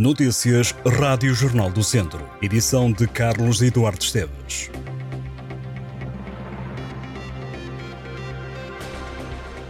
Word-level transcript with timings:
Notícias 0.00 0.74
Rádio 0.98 1.34
Jornal 1.34 1.70
do 1.70 1.84
Centro. 1.84 2.26
Edição 2.40 2.90
de 2.90 3.06
Carlos 3.06 3.60
Eduardo 3.60 4.02
Esteves. 4.02 4.70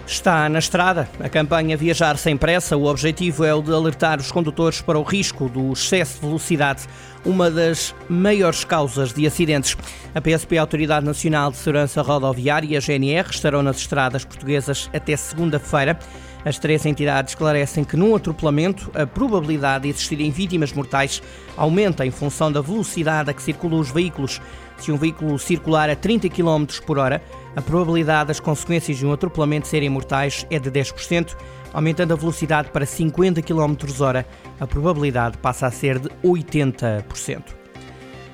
Está 0.06 0.48
na 0.48 0.60
estrada 0.60 1.08
a 1.18 1.28
campanha 1.28 1.76
Viajar 1.76 2.16
Sem 2.16 2.36
Pressa. 2.36 2.76
O 2.76 2.84
objetivo 2.84 3.44
é 3.44 3.52
o 3.52 3.60
de 3.60 3.72
alertar 3.72 4.20
os 4.20 4.30
condutores 4.30 4.80
para 4.80 4.96
o 4.96 5.02
risco 5.02 5.48
do 5.48 5.72
excesso 5.72 6.20
de 6.20 6.26
velocidade, 6.26 6.86
uma 7.24 7.50
das 7.50 7.94
maiores 8.08 8.64
causas 8.64 9.12
de 9.12 9.26
acidentes. 9.26 9.76
A 10.14 10.20
PSP, 10.20 10.58
a 10.58 10.62
Autoridade 10.62 11.04
Nacional 11.04 11.50
de 11.50 11.56
Segurança 11.56 12.02
Rodoviária 12.02 12.66
e 12.68 12.76
a 12.76 12.80
GNR 12.80 13.30
estarão 13.30 13.62
nas 13.62 13.78
estradas 13.78 14.24
portuguesas 14.24 14.90
até 14.92 15.16
segunda-feira. 15.16 15.98
As 16.44 16.58
três 16.58 16.86
entidades 16.86 17.32
esclarecem 17.32 17.84
que 17.84 17.96
num 17.96 18.16
atropelamento 18.16 18.90
a 18.94 19.06
probabilidade 19.06 19.82
de 19.82 19.90
existirem 19.90 20.30
vítimas 20.30 20.72
mortais 20.72 21.22
aumenta 21.56 22.06
em 22.06 22.10
função 22.10 22.50
da 22.50 22.62
velocidade 22.62 23.30
a 23.30 23.34
que 23.34 23.42
circulam 23.42 23.78
os 23.78 23.90
veículos. 23.90 24.40
Se 24.78 24.90
um 24.90 24.96
veículo 24.96 25.38
circular 25.38 25.90
a 25.90 25.96
30 25.96 26.30
km 26.30 26.64
por 26.86 26.98
hora, 26.98 27.22
a 27.54 27.60
probabilidade 27.60 28.28
das 28.28 28.40
consequências 28.40 28.96
de 28.96 29.04
um 29.04 29.12
atropelamento 29.12 29.68
serem 29.68 29.90
mortais 29.90 30.46
é 30.50 30.58
de 30.58 30.70
10%, 30.70 31.36
aumentando 31.72 32.14
a 32.14 32.16
velocidade 32.16 32.70
para 32.70 32.86
50 32.86 33.42
km 33.42 33.76
hora, 34.00 34.26
a 34.58 34.66
probabilidade 34.66 35.36
passa 35.38 35.66
a 35.66 35.70
ser 35.70 35.98
de 35.98 36.08
80%. 36.24 37.04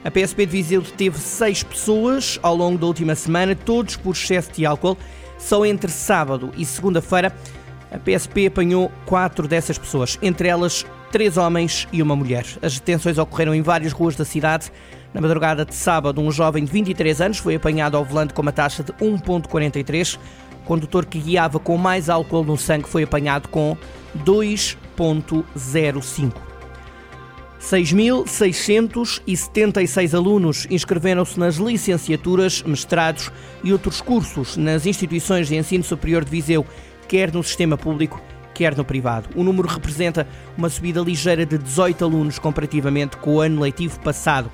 A 0.04 0.10
PSP 0.10 0.46
de 0.46 0.52
Viseu 0.52 0.80
deteve 0.80 1.18
seis 1.18 1.62
pessoas 1.62 2.38
ao 2.42 2.54
longo 2.54 2.78
da 2.78 2.86
última 2.86 3.14
semana, 3.14 3.56
todos 3.56 3.96
por 3.96 4.14
excesso 4.14 4.52
de 4.52 4.64
álcool. 4.64 4.96
Só 5.38 5.66
entre 5.66 5.90
sábado 5.90 6.52
e 6.56 6.64
segunda-feira 6.64 7.34
a 7.90 7.98
PSP 7.98 8.46
apanhou 8.46 8.90
quatro 9.04 9.48
dessas 9.48 9.78
pessoas, 9.78 10.18
entre 10.22 10.48
elas 10.48 10.86
três 11.10 11.36
homens 11.36 11.86
e 11.92 12.02
uma 12.02 12.16
mulher. 12.16 12.46
As 12.62 12.78
detenções 12.78 13.18
ocorreram 13.18 13.54
em 13.54 13.62
várias 13.62 13.92
ruas 13.92 14.16
da 14.16 14.24
cidade. 14.24 14.72
Na 15.14 15.20
madrugada 15.20 15.64
de 15.64 15.74
sábado, 15.74 16.20
um 16.20 16.30
jovem 16.30 16.64
de 16.64 16.72
23 16.72 17.20
anos 17.20 17.38
foi 17.38 17.54
apanhado 17.54 17.96
ao 17.96 18.04
volante 18.04 18.34
com 18.34 18.42
uma 18.42 18.52
taxa 18.52 18.82
de 18.82 18.92
1,43. 18.92 20.18
O 20.62 20.66
condutor 20.66 21.06
que 21.06 21.18
guiava 21.18 21.58
com 21.58 21.78
mais 21.78 22.10
álcool 22.10 22.44
no 22.44 22.56
sangue 22.56 22.88
foi 22.88 23.04
apanhado 23.04 23.48
com 23.48 23.76
2,05. 24.24 26.32
6.676 27.60 30.14
alunos 30.14 30.66
inscreveram-se 30.70 31.38
nas 31.38 31.56
licenciaturas, 31.56 32.62
mestrados 32.62 33.30
e 33.64 33.72
outros 33.72 34.00
cursos 34.00 34.56
nas 34.56 34.86
instituições 34.86 35.48
de 35.48 35.56
ensino 35.56 35.82
superior 35.82 36.24
de 36.24 36.30
Viseu 36.30 36.64
quer 37.08 37.32
no 37.32 37.42
sistema 37.42 37.78
público, 37.78 38.20
quer 38.54 38.76
no 38.76 38.84
privado. 38.84 39.28
O 39.34 39.42
número 39.42 39.66
representa 39.68 40.28
uma 40.56 40.68
subida 40.68 41.00
ligeira 41.00 41.46
de 41.46 41.58
18 41.58 42.04
alunos 42.04 42.38
comparativamente 42.38 43.16
com 43.16 43.34
o 43.36 43.40
ano 43.40 43.60
letivo 43.60 43.98
passado. 44.00 44.50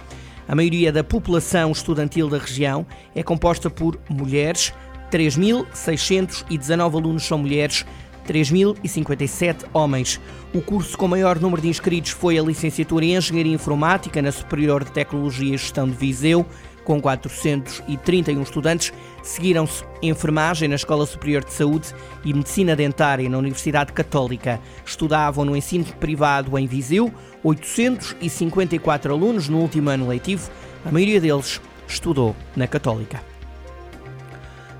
A 0.47 0.55
maioria 0.55 0.93
da 0.93 1.05
população 1.05 1.71
estudantil 1.71 2.29
da 2.29 2.39
região 2.39 2.87
é 3.15 3.23
composta 3.23 3.71
por 3.71 3.99
mulheres, 4.09 4.73
3.619 5.11 6.95
alunos 6.95 7.25
são 7.25 7.39
mulheres, 7.39 7.85
3.057 8.27 9.65
homens. 9.73 10.21
O 10.55 10.61
curso 10.61 10.97
com 10.97 11.09
maior 11.09 11.41
número 11.41 11.63
de 11.63 11.69
inscritos 11.69 12.13
foi 12.13 12.39
a 12.39 12.43
licenciatura 12.43 13.05
em 13.05 13.17
Engenharia 13.17 13.55
Informática 13.55 14.21
na 14.23 14.33
Superior 14.33 14.85
de 14.85 14.93
Tecnologia 14.93 15.55
e 15.55 15.59
Gestão 15.59 15.89
de 15.89 15.97
Viseu, 15.97 16.47
com 16.85 17.01
431 17.01 18.43
estudantes. 18.43 18.93
Seguiram-se 19.23 19.85
enfermagem 20.03 20.69
na 20.69 20.75
Escola 20.75 21.07
Superior 21.07 21.45
de 21.45 21.53
Saúde 21.53 21.95
e 22.25 22.35
Medicina 22.35 22.75
Dentária 22.75 23.29
na 23.29 23.39
Universidade 23.39 23.93
Católica. 23.93 24.61
Estudavam 24.85 25.45
no 25.45 25.57
ensino 25.57 25.85
privado 26.01 26.59
em 26.59 26.67
Viseu 26.67 27.13
854 27.45 29.13
alunos 29.13 29.49
no 29.49 29.59
último 29.59 29.91
ano 29.91 30.09
letivo. 30.09 30.51
A 30.85 30.91
maioria 30.91 31.21
deles 31.21 31.61
estudou 31.87 32.35
na 32.57 32.67
Católica. 32.67 33.32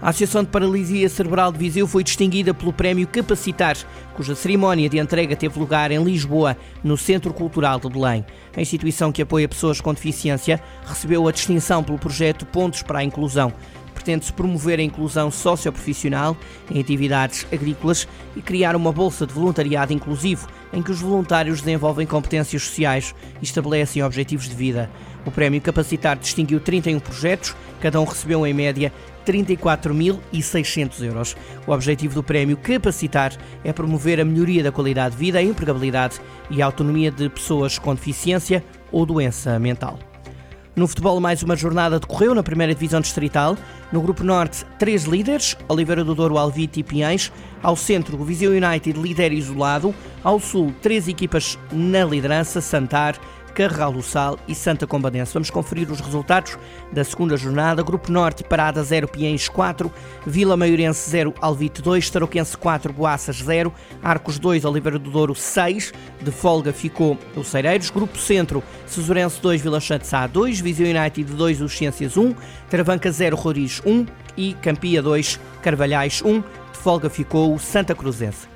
A 0.03 0.09
Associação 0.09 0.43
de 0.43 0.51
Paralisia 0.51 1.09
Cerebral 1.09 1.53
de 1.53 1.59
Viseu 1.59 1.87
foi 1.87 2.03
distinguida 2.03 2.53
pelo 2.53 2.73
Prémio 2.73 3.07
Capacitar, 3.07 3.77
cuja 4.15 4.35
cerimónia 4.35 4.89
de 4.89 4.99
entrega 4.99 5.37
teve 5.37 5.57
lugar 5.57 5.93
em 5.93 6.03
Lisboa, 6.03 6.57
no 6.83 6.97
Centro 6.97 7.33
Cultural 7.33 7.79
de 7.79 7.89
Belém. 7.89 8.27
A 8.57 8.61
instituição 8.61 9.13
que 9.13 9.23
apoia 9.23 9.49
pessoas 9.49 9.81
com 9.81 9.95
deficiência 9.95 10.61
recebeu 10.85 11.29
a 11.29 11.31
distinção 11.31 11.85
pelo 11.85 12.01
projeto 12.01 12.45
Pontos 12.45 12.83
para 12.83 12.99
a 12.99 13.05
Inclusão. 13.05 13.53
Pretende-se 13.95 14.33
promover 14.33 14.81
a 14.81 14.83
inclusão 14.83 15.31
socioprofissional 15.31 16.37
em 16.69 16.81
atividades 16.81 17.47
agrícolas 17.53 18.09
e 18.35 18.43
criar 18.43 18.75
uma 18.75 18.91
bolsa 18.91 19.25
de 19.25 19.33
voluntariado 19.33 19.93
inclusivo, 19.93 20.49
em 20.73 20.83
que 20.83 20.91
os 20.91 21.01
voluntários 21.01 21.61
desenvolvem 21.61 22.09
competências 22.09 22.65
sociais 22.65 23.15
e 23.41 23.45
estabelecem 23.45 24.03
objetivos 24.03 24.49
de 24.49 24.57
vida. 24.57 24.91
O 25.25 25.31
Prémio 25.31 25.61
Capacitar 25.61 26.19
distinguiu 26.19 26.59
31 26.59 26.99
projetos, 26.99 27.55
cada 27.81 28.01
um 28.01 28.05
recebeu 28.05 28.45
em 28.45 28.53
média 28.53 28.93
34.600 29.27 31.03
euros. 31.03 31.37
O 31.67 31.73
objetivo 31.73 32.15
do 32.15 32.23
prémio 32.23 32.57
Capacitar 32.57 33.33
é 33.65 33.73
promover 33.73 34.21
a 34.21 34.25
melhoria 34.25 34.63
da 34.63 34.73
qualidade 34.73 35.15
de 35.17 35.21
vida, 35.21 35.39
a 35.39 35.43
empregabilidade 35.43 36.21
e 36.51 36.61
a 36.61 36.67
autonomia 36.67 37.11
de 37.11 37.29
pessoas 37.29 37.79
com 37.79 37.95
deficiência 37.95 38.65
ou 38.91 39.07
doença 39.07 39.59
mental. 39.59 39.99
No 40.75 40.89
futebol, 40.89 41.21
mais 41.21 41.43
uma 41.43 41.55
jornada 41.55 42.01
decorreu 42.01 42.35
na 42.35 42.43
primeira 42.43 42.75
divisão 42.75 42.99
distrital. 42.99 43.59
No 43.93 44.01
Grupo 44.01 44.25
Norte, 44.25 44.65
três 44.79 45.05
líderes: 45.05 45.55
Oliveira 45.69 46.03
do 46.03 46.15
Douro, 46.15 46.39
Alvite 46.39 46.81
e 46.81 46.83
Pinhães. 46.83 47.31
Ao 47.63 47.77
centro, 47.77 48.19
o 48.19 48.25
Viseu 48.25 48.53
United, 48.53 48.99
líder 48.99 49.35
isolado. 49.35 49.95
Ao 50.25 50.41
sul, 50.41 50.75
três 50.81 51.09
equipas 51.09 51.59
na 51.71 52.07
liderança: 52.07 52.63
Santar, 52.63 53.19
Carregal 53.53 53.93
do 53.93 54.03
Sal 54.03 54.39
e 54.49 54.55
Santa 54.55 54.87
Combadense. 54.87 55.35
Vamos 55.35 55.51
conferir 55.51 55.91
os 55.91 56.01
resultados 56.01 56.59
da 56.93 57.05
segunda 57.05 57.37
jornada. 57.37 57.83
Grupo 57.83 58.11
Norte, 58.11 58.43
Parada 58.43 58.83
0, 58.83 59.07
Piens 59.09 59.49
4, 59.49 59.93
Vila 60.27 60.57
Maiorense 60.57 61.09
0, 61.11 61.35
Alvite 61.41 61.83
2, 61.83 62.11
Tarouquense 62.11 62.57
4, 62.57 62.93
Boaças 62.93 63.37
0, 63.37 63.73
Arcos 64.03 64.39
2, 64.39 64.65
Oliveira 64.65 64.99
do 64.99 65.11
Douro 65.11 65.35
6, 65.35 65.93
de 66.21 66.31
folga 66.31 66.73
ficou 66.73 67.19
o 67.37 67.45
Cereiros. 67.45 67.91
Grupo 67.91 68.19
Centro, 68.19 68.63
Cesurense 68.87 69.41
2, 69.41 69.61
Vila 69.61 69.81
Chantes 69.81 70.13
A 70.15 70.27
2, 70.27 70.61
Viseu 70.61 70.87
United 70.87 71.33
2, 71.33 71.61
Os 71.61 71.73
Ciências 71.73 72.17
1, 72.17 72.35
Travanca 72.71 73.13
0, 73.13 73.37
Roriz 73.37 73.83
1 73.85 74.07
e 74.37 74.55
Campia 74.55 75.03
2, 75.03 75.39
Carvalhais 75.61 76.23
1, 76.25 76.41
de 76.41 76.79
folga 76.79 77.11
ficou 77.11 77.55
o 77.55 77.59
Santa 77.59 77.95
Cruzense. 77.95 78.49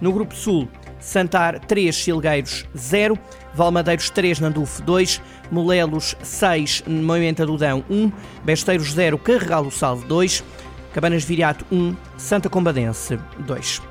No 0.00 0.12
Grupo 0.12 0.36
Sul, 0.36 0.68
Santar 1.00 1.60
3, 1.60 1.94
Silgueiros 1.94 2.66
0, 2.76 3.18
Valmadeiros 3.54 4.10
3, 4.10 4.40
Nandufo 4.40 4.82
2, 4.82 5.20
Molelos 5.50 6.16
6, 6.22 6.84
Moimenta 6.86 7.46
do 7.46 7.56
Dão 7.56 7.84
1, 7.88 8.12
Besteiros 8.44 8.92
0, 8.92 9.18
Carregal 9.18 9.64
do 9.64 9.70
Salve 9.70 10.06
2, 10.06 10.44
Cabanas 10.92 11.24
Viriato 11.24 11.64
1, 11.70 11.94
Santa 12.16 12.48
Combadense 12.48 13.18
2. 13.40 13.82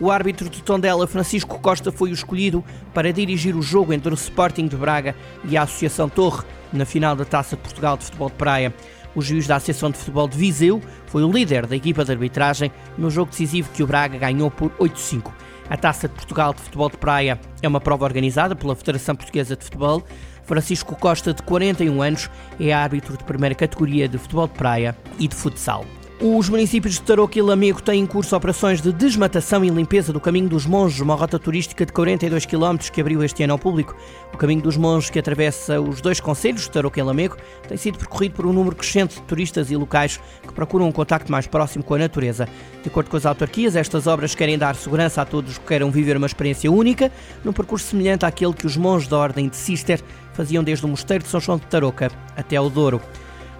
O 0.00 0.10
árbitro 0.10 0.48
de 0.48 0.60
Tondela, 0.60 1.06
Francisco 1.06 1.60
Costa, 1.60 1.92
foi 1.92 2.10
o 2.10 2.14
escolhido 2.14 2.64
para 2.92 3.12
dirigir 3.12 3.54
o 3.54 3.62
jogo 3.62 3.92
entre 3.92 4.12
o 4.12 4.14
Sporting 4.14 4.66
de 4.66 4.76
Braga 4.76 5.14
e 5.44 5.56
a 5.56 5.62
Associação 5.62 6.08
Torre 6.08 6.44
na 6.72 6.84
final 6.84 7.14
da 7.14 7.24
Taça 7.24 7.54
de 7.54 7.62
Portugal 7.62 7.96
de 7.96 8.04
Futebol 8.04 8.28
de 8.28 8.34
Praia. 8.34 8.74
O 9.14 9.22
juiz 9.22 9.46
da 9.46 9.56
Associação 9.56 9.92
de 9.92 9.98
Futebol 9.98 10.26
de 10.26 10.36
Viseu 10.36 10.82
foi 11.06 11.22
o 11.22 11.30
líder 11.30 11.66
da 11.66 11.76
equipa 11.76 12.04
de 12.04 12.10
arbitragem 12.10 12.72
no 12.98 13.08
jogo 13.08 13.30
decisivo 13.30 13.70
que 13.72 13.84
o 13.84 13.86
Braga 13.86 14.18
ganhou 14.18 14.50
por 14.50 14.70
8-5. 14.72 15.30
A 15.68 15.76
Taça 15.76 16.08
de 16.08 16.14
Portugal 16.14 16.52
de 16.52 16.60
Futebol 16.60 16.90
de 16.90 16.96
Praia 16.96 17.40
é 17.62 17.68
uma 17.68 17.80
prova 17.80 18.04
organizada 18.04 18.54
pela 18.54 18.76
Federação 18.76 19.16
Portuguesa 19.16 19.56
de 19.56 19.64
Futebol. 19.64 20.02
Francisco 20.44 20.94
Costa, 20.94 21.32
de 21.32 21.42
41 21.42 22.02
anos, 22.02 22.30
é 22.60 22.72
árbitro 22.72 23.16
de 23.16 23.24
primeira 23.24 23.54
categoria 23.54 24.06
de 24.06 24.18
futebol 24.18 24.46
de 24.46 24.54
praia 24.54 24.94
e 25.18 25.26
de 25.26 25.34
futsal. 25.34 25.86
Os 26.20 26.48
municípios 26.48 26.94
de 26.94 27.02
Tarouca 27.02 27.36
e 27.36 27.42
Lamego 27.42 27.82
têm 27.82 28.00
em 28.00 28.06
curso 28.06 28.36
operações 28.36 28.80
de 28.80 28.92
desmatação 28.92 29.64
e 29.64 29.68
limpeza 29.68 30.12
do 30.12 30.20
Caminho 30.20 30.48
dos 30.48 30.64
Monges, 30.64 31.00
uma 31.00 31.16
rota 31.16 31.40
turística 31.40 31.84
de 31.84 31.92
42 31.92 32.46
km 32.46 32.76
que 32.92 33.00
abriu 33.00 33.22
este 33.24 33.42
ano 33.42 33.54
ao 33.54 33.58
público. 33.58 33.96
O 34.32 34.36
Caminho 34.36 34.62
dos 34.62 34.76
Monges, 34.76 35.10
que 35.10 35.18
atravessa 35.18 35.80
os 35.80 36.00
dois 36.00 36.20
concelhos 36.20 36.62
de 36.62 36.70
Tarouca 36.70 37.00
e 37.00 37.02
Lamego, 37.02 37.36
tem 37.66 37.76
sido 37.76 37.98
percorrido 37.98 38.36
por 38.36 38.46
um 38.46 38.52
número 38.52 38.76
crescente 38.76 39.16
de 39.16 39.22
turistas 39.22 39.72
e 39.72 39.76
locais 39.76 40.20
que 40.46 40.54
procuram 40.54 40.86
um 40.86 40.92
contacto 40.92 41.32
mais 41.32 41.48
próximo 41.48 41.82
com 41.82 41.94
a 41.94 41.98
natureza. 41.98 42.48
De 42.80 42.88
acordo 42.88 43.10
com 43.10 43.16
as 43.16 43.26
autarquias, 43.26 43.74
estas 43.74 44.06
obras 44.06 44.36
querem 44.36 44.56
dar 44.56 44.76
segurança 44.76 45.20
a 45.20 45.24
todos 45.24 45.58
que 45.58 45.66
queiram 45.66 45.90
viver 45.90 46.16
uma 46.16 46.26
experiência 46.26 46.70
única, 46.70 47.10
num 47.44 47.52
percurso 47.52 47.86
semelhante 47.86 48.24
àquele 48.24 48.54
que 48.54 48.66
os 48.66 48.76
monges 48.76 49.08
da 49.08 49.18
Ordem 49.18 49.48
de 49.48 49.56
Cister 49.56 50.00
faziam 50.32 50.62
desde 50.62 50.86
o 50.86 50.88
Mosteiro 50.88 51.24
de 51.24 51.30
São 51.30 51.40
João 51.40 51.58
de 51.58 51.66
Tarouca 51.66 52.08
até 52.36 52.58
o 52.60 52.70
Douro. 52.70 53.00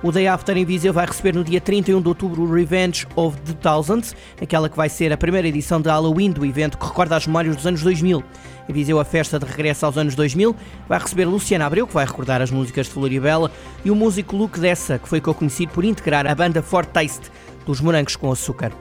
O 0.05 0.13
Day 0.13 0.29
After 0.29 0.55
em 0.55 0.67
Viseu 0.67 0.93
vai 0.93 1.07
receber 1.07 1.35
no 1.35 1.43
dia 1.43 1.63
31 1.63 2.03
de 2.03 2.09
outubro 2.09 2.43
o 2.43 2.53
Revenge 2.53 3.07
of 3.17 3.41
the 3.41 3.55
Thousands, 3.55 4.15
aquela 4.39 4.69
que 4.69 4.77
vai 4.77 4.87
ser 4.87 5.11
a 5.11 5.17
primeira 5.17 5.49
edição 5.49 5.81
de 5.81 5.89
Halloween 5.89 6.31
do 6.31 6.45
evento 6.45 6.77
que 6.77 6.85
recorda 6.85 7.17
as 7.17 7.27
memórias 7.27 7.57
dos 7.57 7.67
anos 7.67 7.83
2000. 7.83 8.23
Em 8.69 8.73
Viseu, 8.75 9.01
a 9.01 9.05
festa 9.07 9.39
de 9.39 9.47
regresso 9.47 9.87
aos 9.87 9.97
anos 9.97 10.15
2000 10.15 10.55
vai 10.87 10.99
receber 10.99 11.25
Luciana 11.25 11.65
Abreu, 11.65 11.87
que 11.87 11.95
vai 11.95 12.05
recordar 12.05 12.43
as 12.43 12.51
músicas 12.51 12.85
de 12.85 12.93
Floribela, 12.93 13.51
e 13.83 13.91
o 13.91 13.97
músico 13.97 14.37
Luke 14.37 14.61
Dessa, 14.61 14.99
que 14.99 15.09
foi 15.09 15.23
conhecido 15.23 15.73
por 15.73 15.87
integrar 15.87 16.27
a 16.27 16.35
banda 16.35 16.63
Fort 16.63 16.91
Taste 16.91 17.31
dos 17.65 17.81
Morangos 17.81 18.15
com 18.15 18.31
Açúcar. 18.31 18.73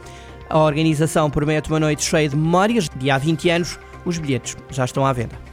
A 0.49 0.59
organização 0.59 1.29
promete 1.29 1.69
uma 1.69 1.79
noite 1.79 2.03
cheia 2.03 2.27
de 2.27 2.35
memórias. 2.35 2.89
De 2.97 3.09
há 3.09 3.17
20 3.17 3.49
anos, 3.49 3.79
os 4.03 4.17
bilhetes 4.17 4.57
já 4.69 4.83
estão 4.83 5.05
à 5.05 5.13
venda. 5.13 5.52